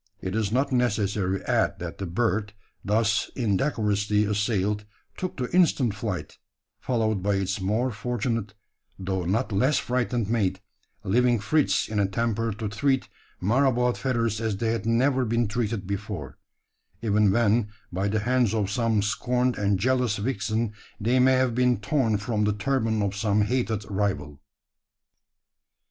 [0.19, 2.53] It is not necessary to add that the bird,
[2.83, 4.83] thus indecorously assailed,
[5.15, 6.39] took to instant flight,
[6.79, 8.55] followed by its more fortunate
[8.97, 10.59] though not less frightened mate
[11.03, 13.09] leaving Fritz in a temper to treat
[13.39, 16.39] Marabout feathers as they had never been treated before
[17.03, 21.79] even when by the hands of some scorned and jealous vixen they may have been
[21.79, 24.41] torn from the turban of some hated rival!